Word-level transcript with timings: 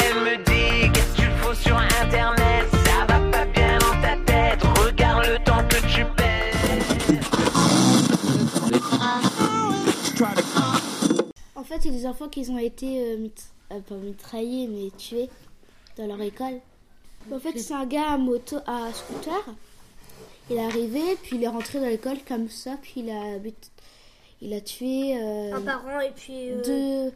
Elle 0.00 0.20
me 0.20 0.36
dit 0.44 0.92
qu'est-ce 0.92 1.12
que 1.12 1.22
tu 1.22 1.30
fous 1.38 1.54
sur 1.54 1.76
internet? 1.76 2.66
Ça 2.84 3.06
va 3.06 3.30
pas 3.30 3.44
bien 3.46 3.78
dans 3.78 4.00
ta 4.02 4.16
tête 4.26 4.62
Regarde 4.84 5.26
le 5.26 5.38
temps 5.44 5.66
que 5.68 5.76
tu 5.94 6.04
perds 6.16 6.26
En 11.54 11.64
fait, 11.64 11.76
il 11.84 11.92
y 11.92 11.94
a 11.94 11.98
des 11.98 12.06
enfants 12.06 12.28
qui 12.28 12.48
ont 12.50 12.58
été 12.58 13.00
euh, 13.00 13.28
euh, 13.72 13.80
pas 13.80 13.94
mitraillés, 13.96 14.68
mais 14.68 14.90
tués 14.96 15.28
dans 15.96 16.06
leur 16.06 16.20
école. 16.20 16.60
En 17.32 17.38
fait, 17.38 17.58
c'est 17.58 17.74
un 17.74 17.86
gars 17.86 18.12
à 18.12 18.18
moto, 18.18 18.56
à 18.66 18.92
scooter. 18.92 19.44
Il 20.48 20.56
est 20.56 20.64
arrivé, 20.64 21.00
puis 21.22 21.36
il 21.36 21.44
est 21.44 21.48
rentré 21.48 21.80
dans 21.80 21.86
l'école 21.86 22.18
comme 22.28 22.48
ça, 22.48 22.76
puis 22.80 22.92
il 22.98 23.10
a, 23.10 23.38
but- 23.38 23.70
il 24.42 24.52
a 24.54 24.60
tué 24.60 25.16
euh, 25.20 25.54
Un 25.54 25.60
parent 25.62 26.00
et 26.00 26.10
puis. 26.14 26.50
euh, 26.50 26.62
deux, 26.62 27.12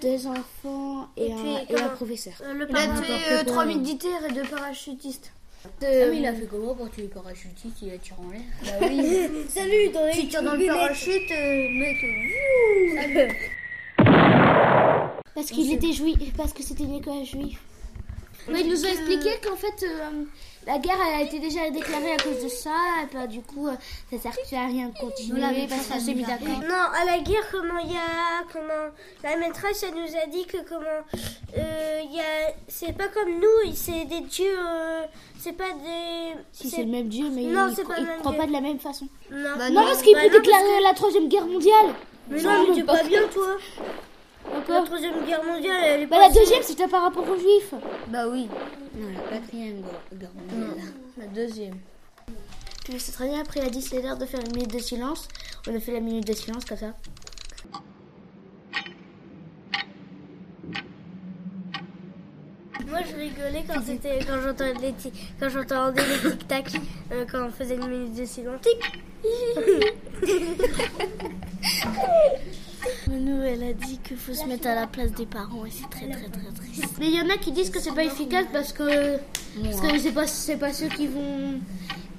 deux 0.00 0.26
enfants 0.26 1.08
et, 1.16 1.26
Et 1.26 1.32
un, 1.32 1.36
puis, 1.36 1.56
et 1.74 1.80
un 1.80 1.88
professeur. 1.88 2.34
euh, 2.42 2.52
le 2.54 2.66
Il 2.70 2.76
a 2.76 2.86
tué 3.00 3.12
euh, 3.32 3.44
trois 3.44 3.64
militaires 3.66 4.24
et 4.28 4.32
deux 4.32 4.42
parachutistes. 4.44 5.32
Ah, 5.66 5.68
mais 5.80 6.18
il 6.18 6.26
a 6.26 6.34
fait 6.34 6.44
comment 6.46 6.74
pour 6.74 6.90
tuer 6.90 7.02
les 7.02 7.08
parachutistes 7.08 7.78
Il 7.82 7.90
a 7.92 7.98
tiré 7.98 8.16
en 8.20 8.30
l'air 8.30 8.42
Bah 8.64 8.72
oui. 8.86 9.28
Salut, 9.48 9.88
dans 9.94 10.12
Si 10.12 10.20
tu 10.22 10.28
tires 10.28 10.42
dans 10.42 10.54
le 10.54 10.66
parachute, 10.66 11.30
euh, 11.30 11.68
mec. 11.70 11.96
Parce 15.34 15.50
qu'il 15.50 15.72
était 15.72 15.92
juif, 15.92 16.16
parce 16.36 16.52
que 16.52 16.62
c'était 16.62 16.84
une 16.84 16.94
école 16.94 17.24
juive. 17.24 17.58
Mais 18.48 18.60
ils 18.60 18.68
nous 18.68 18.84
ont 18.84 18.88
expliqué 18.88 19.30
qu'en 19.42 19.56
fait, 19.56 19.82
euh, 19.84 20.24
la 20.66 20.78
guerre 20.78 20.96
elle 21.08 21.20
a 21.20 21.22
été 21.22 21.38
déjà 21.38 21.68
déclarée 21.70 22.12
à 22.12 22.16
cause 22.16 22.42
de 22.42 22.48
ça, 22.48 22.70
et 23.02 23.14
bah, 23.14 23.26
du 23.26 23.40
coup, 23.40 23.68
euh, 23.68 23.72
ça 24.10 24.18
sert 24.18 24.32
plus 24.32 24.56
à 24.56 24.66
rien 24.66 24.88
de 24.88 24.98
continuer 24.98 25.40
pas 25.40 25.98
s'est 26.00 26.14
mis 26.14 26.22
d'accord. 26.24 26.46
Non, 26.68 26.74
à 27.00 27.04
la 27.06 27.18
guerre, 27.20 27.46
comment 27.50 27.78
il 27.84 27.92
y 27.92 27.96
a. 27.96 28.44
Comment. 28.52 28.90
La 29.22 29.36
maîtresse, 29.36 29.84
elle 29.86 29.94
nous 29.94 30.16
a 30.16 30.26
dit 30.26 30.44
que 30.46 30.58
comment. 30.68 30.84
euh, 31.56 32.00
Il 32.04 32.14
y 32.14 32.20
a. 32.20 32.52
C'est 32.68 32.92
pas 32.96 33.08
comme 33.08 33.30
nous, 33.40 33.72
c'est 33.74 34.04
des 34.04 34.20
dieux. 34.20 34.58
euh, 34.58 35.02
c'est 35.38 35.52
pas 35.52 35.72
des. 35.72 36.34
Si 36.52 36.68
c'est 36.70 36.82
le 36.84 36.90
même 36.90 37.08
Dieu, 37.08 37.26
mais 37.30 37.42
Non, 37.42 37.68
il 37.68 37.76
c'est 37.76 37.84
pas 37.84 37.96
ne 37.96 38.00
le 38.00 38.06
même 38.06 38.18
croit 38.20 38.32
Dieu. 38.32 38.40
pas 38.40 38.46
de 38.46 38.52
la 38.52 38.60
même 38.60 38.78
façon. 38.78 39.08
Non, 39.30 39.50
Bah 39.58 39.70
non, 39.70 39.82
parce 39.84 40.02
qu'il 40.02 40.14
bah 40.14 40.20
peut 40.22 40.28
non, 40.34 40.38
déclarer 40.40 40.80
la 40.82 40.94
troisième 40.94 41.28
guerre 41.28 41.46
mondiale. 41.46 41.94
Mais 42.28 42.40
non, 42.42 42.66
mais 42.68 42.74
t'es 42.76 42.82
pas 42.84 43.02
bien, 43.02 43.22
toi. 43.32 43.56
La 44.68 44.82
troisième 44.82 45.24
guerre 45.26 45.44
mondiale, 45.44 45.82
elle 45.84 46.00
est 46.02 46.06
Bah, 46.06 46.16
pas. 46.16 46.28
la 46.28 46.34
deuxième, 46.34 46.62
c'était 46.62 46.88
par 46.88 47.02
rapport 47.02 47.28
aux 47.28 47.36
juifs. 47.36 47.74
Bah 48.08 48.26
oui. 48.28 48.48
Non, 48.98 49.08
la 49.08 49.38
quatrième 49.38 49.82
guerre 50.12 50.30
mondiale. 50.34 50.92
La 51.18 51.26
deuxième. 51.26 51.74
Puis 52.84 52.94
c'est 52.98 53.12
très 53.12 53.28
bien, 53.28 53.40
après 53.40 53.60
il 53.60 53.66
a 53.66 53.70
dit 53.70 53.82
c'est 53.82 54.00
l'heure 54.02 54.16
de 54.18 54.26
faire 54.26 54.40
une 54.40 54.54
minute 54.54 54.72
de 54.72 54.78
silence. 54.78 55.28
On 55.68 55.74
a 55.74 55.80
fait 55.80 55.92
la 55.92 56.00
minute 56.00 56.26
de 56.26 56.32
silence 56.34 56.64
comme 56.64 56.78
ça. 56.78 56.92
Moi, 62.88 62.98
je 63.10 63.16
rigolais 63.16 63.64
quand 63.66 63.80
c'était 63.84 64.18
quand 64.26 64.40
j'entendais 64.42 64.74
les 64.88 64.92
ti- 64.92 65.12
quand 65.40 65.48
j'entendais 65.48 66.02
les 66.06 66.30
tic 66.30 66.48
tac 66.48 66.66
euh, 67.12 67.24
quand 67.30 67.46
on 67.46 67.50
faisait 67.50 67.76
une 67.76 67.86
minute 67.88 68.14
de 68.14 68.24
silence. 68.24 68.60
Tic. 68.60 69.02
Qu'il 74.14 74.22
faut 74.22 74.42
se 74.42 74.46
mettre 74.46 74.68
à 74.68 74.76
la 74.76 74.86
place 74.86 75.10
des 75.10 75.26
parents 75.26 75.64
et 75.66 75.70
c'est 75.72 75.90
très 75.90 76.08
très 76.08 76.28
très 76.28 76.52
triste. 76.54 76.84
Mais 77.00 77.08
il 77.08 77.16
y 77.16 77.20
en 77.20 77.28
a 77.30 77.36
qui 77.36 77.50
disent 77.50 77.68
que 77.70 77.80
c'est 77.80 77.92
pas 77.92 78.04
efficace 78.04 78.46
parce 78.52 78.72
que 78.72 79.16
parce 79.16 79.80
que 79.80 79.98
c'est 79.98 80.12
pas 80.12 80.26
c'est 80.28 80.56
pas 80.56 80.72
ceux 80.72 80.86
qui 80.86 81.08
vont 81.08 81.58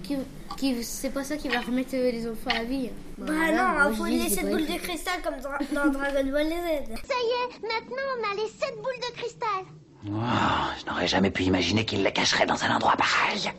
qui, 0.04 0.18
qui 0.58 0.84
c'est 0.84 1.10
pas 1.10 1.24
ça 1.24 1.38
qui 1.38 1.48
va 1.48 1.62
remettre 1.62 1.94
les 1.94 2.28
enfants 2.28 2.50
à 2.50 2.56
la 2.56 2.64
vie. 2.66 2.90
Bah 3.18 3.32
non, 3.54 3.90
il 3.92 3.96
faut 3.96 4.06
laisser 4.06 4.36
cette 4.36 4.50
boule 4.50 4.66
de 4.66 4.78
cristal 4.78 5.22
comme 5.24 5.36
dans, 5.40 5.84
dans 5.84 5.90
Dragon 5.90 6.30
Ball 6.32 6.48
Z. 6.48 6.90
Ça 7.08 7.16
y 7.16 7.32
est, 7.32 7.62
maintenant 7.62 8.08
on 8.20 8.24
a 8.30 8.36
les 8.36 8.50
sept 8.50 8.76
boules 8.76 9.00
de 9.00 9.18
cristal. 9.18 9.64
Oh, 10.08 10.76
Je 10.80 10.86
n'aurais 10.90 11.08
jamais 11.08 11.32
pu 11.32 11.44
imaginer 11.44 11.86
qu'il 11.86 12.04
la 12.04 12.12
cacherait 12.12 12.46
dans 12.46 12.62
un 12.62 12.75
endroit 12.75 12.96
pareil 12.98 13.52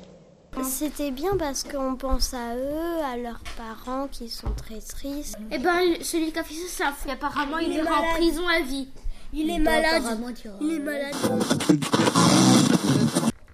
C'était 0.63 1.11
bien 1.11 1.37
parce 1.39 1.65
qu'on 1.65 1.97
pense 1.97 2.35
à 2.35 2.57
eux, 2.57 3.05
à 3.13 3.17
leurs 3.17 3.41
parents 3.57 4.09
qui 4.09 4.29
sont 4.29 4.51
très 4.57 4.81
tristes. 4.81 5.37
Et 5.51 5.59
ben 5.59 5.81
celui 6.03 6.33
qui 6.33 6.39
a 6.39 6.45
fait 6.45 6.55
ça, 6.69 6.93
fou. 6.97 7.11
Apparemment, 7.11 7.59
il, 7.59 7.73
Il 7.73 7.79
est 7.79 7.83
ira 7.83 8.01
en 8.01 8.15
prison 8.15 8.49
à 8.49 8.61
vie. 8.61 8.89
Il 9.33 9.51
est 9.51 9.59
malade. 9.59 10.03
Il 10.61 10.75
est 10.75 10.79
malade. 10.79 11.15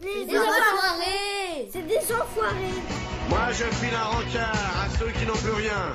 Les 0.00 0.24
Des 0.26 0.36
enfoirés 0.38 1.68
C'est 1.72 1.86
des 1.86 2.12
enfoirés. 2.12 2.82
Moi 3.28 3.46
je 3.52 3.64
file 3.76 3.94
un 3.94 4.04
rencard 4.04 4.84
à 4.84 4.98
ceux 4.98 5.10
qui 5.12 5.26
n'ont 5.26 5.32
plus 5.34 5.52
rien. 5.52 5.92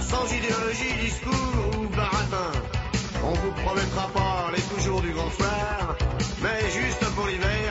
Sans 0.00 0.26
idéologie, 0.32 0.92
discours 1.00 1.80
ou 1.80 1.88
baratin. 1.96 2.52
On 3.24 3.32
vous 3.32 3.52
promettra 3.64 4.08
pas 4.08 4.50
les 4.54 4.62
toujours 4.62 5.00
du 5.00 5.12
grand 5.12 5.30
soir, 5.30 5.96
mais 6.42 6.60
juste 6.70 7.04
pour 7.14 7.26
l'hiver, 7.26 7.63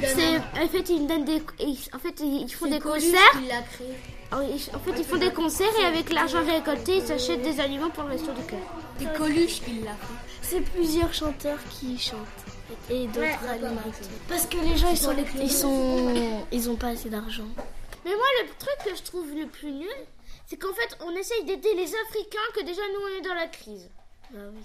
fait, 0.00 0.06
c'est 0.54 0.60
en 0.62 0.68
fait 0.68 0.88
ils 0.90 1.06
donnent 1.06 1.24
des 1.24 1.42
ils- 1.60 1.88
en 1.94 1.98
fait 1.98 2.20
ils 2.20 2.48
font 2.52 2.66
des 2.66 2.80
concerts. 2.80 3.20
En 4.32 4.78
fait, 4.80 4.92
ils 4.98 5.04
font 5.04 5.16
des 5.16 5.32
concerts 5.32 5.68
et 5.80 5.84
avec 5.84 6.12
l'argent 6.12 6.44
récolté, 6.44 6.96
ils 6.96 7.06
s'achètent 7.06 7.42
des 7.42 7.60
aliments 7.60 7.90
pour 7.90 8.02
le 8.04 8.10
resto 8.10 8.32
du 8.32 8.42
cœur. 8.44 8.58
C'est 8.98 9.12
Coluche 9.16 9.60
qui 9.62 9.74
l'a 9.84 9.92
fait. 9.92 10.14
C'est 10.42 10.60
plusieurs 10.60 11.14
chanteurs 11.14 11.58
qui 11.70 11.96
chantent. 11.98 12.18
Et 12.90 13.06
d'autres 13.06 13.48
animateurs. 13.48 13.92
Parce 14.28 14.46
que 14.46 14.56
les 14.56 14.76
gens, 14.76 14.90
ils 14.90 14.96
sont, 14.98 15.14
ils 15.40 15.52
sont, 15.52 16.42
ils 16.50 16.68
ont 16.70 16.74
pas 16.76 16.88
assez 16.88 17.08
d'argent. 17.10 17.46
Mais 18.04 18.10
moi, 18.10 18.24
le 18.42 18.48
truc 18.58 18.76
que 18.84 18.96
je 18.96 19.02
trouve 19.02 19.26
le 19.34 19.46
plus 19.46 19.70
nul, 19.70 19.88
c'est 20.46 20.56
qu'en 20.56 20.72
fait, 20.74 20.96
on 21.06 21.10
essaye 21.14 21.44
d'aider 21.44 21.74
les 21.76 21.92
Africains 22.08 22.38
que 22.56 22.64
déjà 22.64 22.82
nous 22.92 23.00
on 23.04 23.18
est 23.18 23.22
dans 23.28 23.34
la 23.34 23.46
crise. 23.46 23.88
Bah 24.32 24.40
oui. 24.52 24.62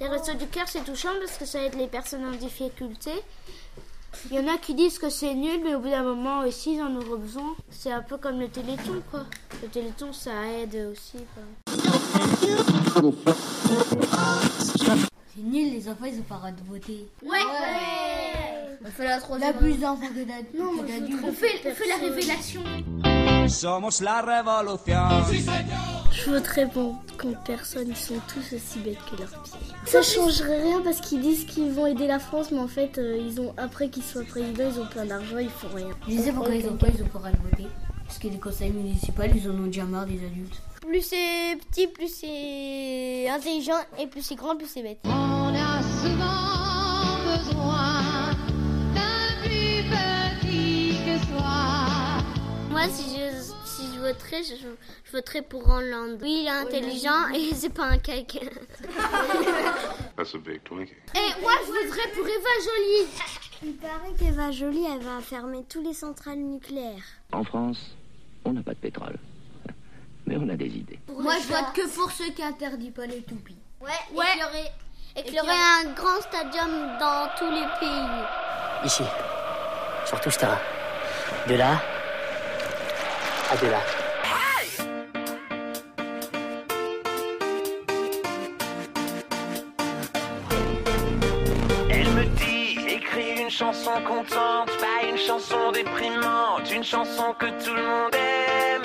Les 0.00 0.08
restos 0.08 0.34
du 0.34 0.46
cœur, 0.48 0.66
c'est 0.68 0.84
touchant 0.84 1.12
parce 1.20 1.38
que 1.38 1.44
ça 1.46 1.62
aide 1.62 1.74
les 1.76 1.86
personnes 1.86 2.26
en 2.26 2.32
difficulté. 2.32 3.12
Il 4.30 4.36
y 4.36 4.40
en 4.40 4.52
a 4.52 4.58
qui 4.58 4.74
disent 4.74 4.98
que 4.98 5.08
c'est 5.10 5.34
nul, 5.34 5.60
mais 5.64 5.74
au 5.74 5.78
bout 5.80 5.88
d'un 5.88 6.02
moment 6.02 6.40
aussi, 6.40 6.74
ils 6.74 6.82
en 6.82 6.94
auront 6.96 7.16
besoin. 7.18 7.54
C'est 7.70 7.92
un 7.92 8.02
peu 8.02 8.16
comme 8.16 8.40
le 8.40 8.48
téléthon, 8.48 9.00
quoi. 9.10 9.24
Le 9.62 9.68
téléthon, 9.68 10.12
ça 10.12 10.30
aide 10.60 10.90
aussi. 10.92 11.18
C'est 15.34 15.42
nul, 15.42 15.72
les 15.72 15.88
enfants, 15.88 16.06
ils 16.06 16.18
ont 16.18 16.22
pas 16.22 16.34
le 16.36 16.40
droit 16.40 16.50
de 16.52 16.68
voter. 16.68 17.08
Ouais, 17.22 17.38
On 18.84 18.90
fait 18.90 19.04
la 19.04 19.14
On 19.14 19.16
a 19.16 19.20
troisième. 19.20 19.54
plus 19.56 19.74
d'enfants 19.78 20.06
que 20.08 20.24
d'ad- 20.24 20.52
que 20.52 20.86
d'adultes. 20.86 21.24
on 21.24 21.32
fait, 21.32 21.60
on 21.66 21.74
fait 21.74 21.88
la 21.88 21.96
révélation. 21.96 22.62
Somos 23.48 24.00
la 24.02 24.22
revolución. 24.22 25.08
Je 26.12 26.30
voterais 26.30 26.66
bon 26.66 26.96
contre 27.20 27.42
personne, 27.44 27.88
ils 27.88 27.96
sont 27.96 28.20
tous 28.28 28.54
aussi 28.56 28.78
bêtes 28.80 28.98
que 29.10 29.16
leurs 29.16 29.42
pieds. 29.42 29.65
Ça 29.86 30.02
changerait 30.02 30.62
rien 30.62 30.80
parce 30.82 31.00
qu'ils 31.00 31.20
disent 31.20 31.44
qu'ils 31.44 31.70
vont 31.70 31.86
aider 31.86 32.08
la 32.08 32.18
France, 32.18 32.50
mais 32.50 32.58
en 32.58 32.66
fait, 32.66 32.98
euh, 32.98 33.16
ils 33.16 33.40
ont 33.40 33.54
après 33.56 33.88
qu'ils 33.88 34.02
soient 34.02 34.24
présidents, 34.24 34.64
ils 34.74 34.80
ont 34.80 34.86
plein 34.86 35.06
d'argent, 35.06 35.38
ils 35.38 35.48
font 35.48 35.68
rien. 35.72 35.88
Je 36.08 36.18
sais 36.20 36.32
pourquoi 36.32 36.56
ils 36.56 36.66
ont 36.66 36.76
pas, 36.76 36.88
ils 36.88 37.02
ont 37.02 37.06
pas 37.06 37.30
de 37.30 37.36
voter. 37.50 37.68
Parce 38.04 38.18
que 38.18 38.26
les 38.26 38.38
conseils 38.38 38.72
municipaux, 38.72 39.22
ils 39.32 39.48
en 39.48 39.54
ont 39.54 39.66
déjà 39.66 39.84
marre 39.84 40.06
des 40.06 40.24
adultes. 40.24 40.60
Plus 40.80 41.02
c'est 41.02 41.56
petit, 41.70 41.86
plus 41.86 42.08
c'est 42.08 43.28
intelligent, 43.28 43.78
et 44.00 44.08
plus 44.08 44.22
c'est 44.22 44.34
grand, 44.34 44.56
plus 44.56 44.66
c'est 44.66 44.82
bête. 44.82 44.98
On 45.04 45.54
a 45.54 45.80
souvent 46.02 47.22
besoin 47.24 48.32
d'un 48.92 49.42
plus 49.44 49.84
petit 49.88 50.96
que 51.06 51.18
soi. 51.26 52.22
Moi, 52.70 52.82
si 52.92 53.16
je, 53.16 53.55
je 53.96 54.00
voterais, 54.00 54.42
je, 54.42 54.54
je 55.04 55.12
voterais 55.12 55.42
pour 55.42 55.68
Hollande. 55.68 56.18
Oui, 56.22 56.42
il 56.42 56.46
est 56.46 56.50
intelligent 56.50 57.28
et 57.34 57.50
c'est 57.54 57.72
pas 57.72 57.84
un 57.86 57.98
caca. 57.98 58.40
That's 60.16 60.34
a 60.34 60.38
big 60.38 60.62
Twinkie. 60.64 60.94
Et 61.14 61.40
moi, 61.40 61.52
je 61.62 61.66
voudrais 61.66 62.08
pour 62.14 62.26
Eva 62.26 62.54
Jolie. 62.64 63.08
Il 63.62 63.76
paraît 63.76 64.12
qu'Eva 64.18 64.50
Jolie, 64.50 64.86
elle 64.92 65.02
va 65.02 65.20
fermer 65.20 65.64
tous 65.68 65.82
les 65.82 65.94
centrales 65.94 66.38
nucléaires. 66.38 67.04
En 67.32 67.44
France, 67.44 67.96
on 68.44 68.52
n'a 68.52 68.62
pas 68.62 68.74
de 68.74 68.78
pétrole. 68.78 69.16
Mais 70.26 70.36
on 70.36 70.48
a 70.48 70.56
des 70.56 70.66
idées. 70.66 70.98
Moi, 71.08 71.34
je 71.42 71.48
vote 71.48 71.72
que 71.74 71.88
pour 71.94 72.10
ceux 72.10 72.30
qui 72.30 72.42
interdisent 72.42 72.92
pas 72.92 73.06
les 73.06 73.22
toupies. 73.22 73.56
Ouais, 73.80 73.90
et 73.90 74.14
qu'il 74.14 74.40
y 74.40 74.44
aurait, 74.44 74.72
et 75.16 75.22
qu'il 75.22 75.34
y 75.34 75.40
aurait 75.40 75.52
un 75.52 75.92
grand 75.92 76.20
stadium 76.20 76.98
dans 76.98 77.28
tous 77.38 77.50
les 77.50 77.66
pays. 77.80 78.84
Ici. 78.84 79.04
Surtout 80.06 80.30
ce 80.30 80.38
terrain. 80.38 80.58
De 81.48 81.54
là 81.54 81.80
Elle 91.88 92.08
me 92.10 92.24
dit, 92.36 92.78
écris 92.88 93.40
une 93.42 93.50
chanson 93.50 93.92
contente, 94.06 94.70
pas 94.78 95.06
une 95.08 95.16
chanson 95.16 95.70
déprimante, 95.72 96.70
une 96.74 96.82
chanson 96.82 97.34
que 97.38 97.46
tout 97.64 97.74
le 97.74 97.82
monde 97.82 98.14
aime. 98.14 98.82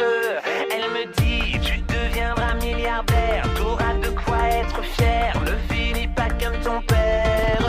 Elle 0.71 0.89
me 0.91 1.05
dit, 1.13 1.59
tu 1.59 1.79
deviendras 1.81 2.53
milliardaire, 2.55 3.43
t'auras 3.57 3.95
de 3.95 4.09
quoi 4.09 4.47
être 4.47 4.83
fier, 4.83 5.33
ne 5.41 5.73
finis 5.73 6.07
pas 6.07 6.29
comme 6.29 6.59
ton 6.61 6.81
père. 6.83 7.59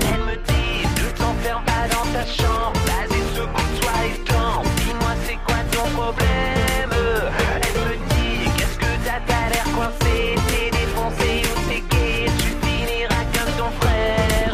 Elle 0.00 0.20
me 0.20 0.36
dit, 0.36 0.86
ne 0.96 1.10
t'enferme 1.18 1.64
pas 1.64 1.88
dans 1.88 2.06
ta 2.12 2.24
chambre, 2.24 2.78
vas-y 2.86 3.20
secoue-toi 3.34 3.92
et 4.06 4.18
danse, 4.30 4.68
c'est 5.30 5.36
quoi 5.44 5.62
ton 5.70 5.88
problème 5.90 6.92
Elle 7.62 7.74
me 7.78 7.90
dit, 8.08 8.50
qu'est-ce 8.56 8.78
que 8.78 8.92
t'as, 9.04 9.20
t'as 9.26 9.48
l'air 9.50 9.64
coincé, 9.76 10.34
t'es 10.48 10.70
défoncé 10.70 11.42
ou 11.46 11.68
t'es 11.68 11.82
gay, 11.90 12.26
tu 12.38 12.50
finiras 12.62 13.24
comme 13.34 13.52
ton 13.56 13.70
frère. 13.80 14.52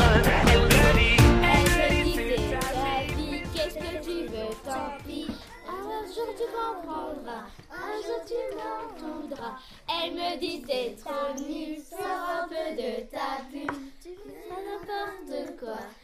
Elle 0.50 0.60
me 0.60 0.68
dit, 0.98 1.16
elle 1.42 1.66
me 1.72 2.04
dit, 2.04 2.18
c'est 2.36 2.60
ta 2.60 3.14
vie, 3.14 3.42
qu'est-ce 3.54 3.78
que 3.78 3.92
tu 4.04 4.26
veux, 4.26 4.52
tant 4.64 4.92
pis. 5.06 5.30
Un 5.66 6.02
jour 6.12 6.28
tu 6.38 6.46
comprendras, 6.56 7.46
un 7.72 7.94
jour 8.04 8.20
tu 8.26 8.40
m'entendras. 8.56 9.54
Elle 9.88 10.12
me 10.12 10.38
dit, 10.38 10.62
c'est 10.68 10.96
trop 11.02 11.32
nul, 11.42 11.78
sors 11.88 12.24
un 12.42 12.48
peu 12.48 12.66
de 12.76 12.90
ta 13.10 13.28
pub. 13.50 13.75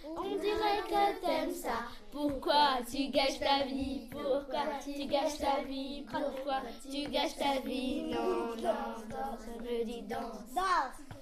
On 0.04 0.37
dirait 0.37 0.82
que 0.88 1.20
t'aimes 1.25 1.54
ça. 1.54 1.87
Pourquoi 2.10 2.78
tu 2.90 3.08
gâches 3.08 3.38
ta 3.38 3.64
vie? 3.64 4.08
Pourquoi 4.10 4.64
tu 4.84 5.06
gâches 5.06 5.38
ta 5.38 5.62
vie? 5.62 6.04
Pourquoi 6.10 6.62
tu 6.90 7.10
gâches 7.10 7.37
ta 7.37 7.60
vie? 7.60 8.02
Non, 8.12 8.54
danse, 8.56 9.46
me 9.60 9.84
dit 9.84 10.02
danse. 10.02 10.54
Danse 10.54 11.22